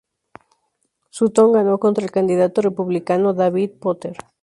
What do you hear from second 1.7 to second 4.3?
contra el candidato republicano David Potter.